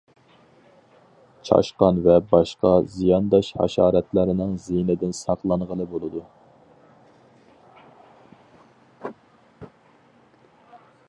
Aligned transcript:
چاشقان 1.49 1.99
ۋە 2.07 2.15
باشقا 2.31 2.71
زىيانداش 2.93 3.49
ھاشاراتلارنىڭ 3.59 4.55
زىيىنىدىن 4.63 5.13
ساقلانغىلى 5.19 5.87
بولىدۇ. 5.93 6.25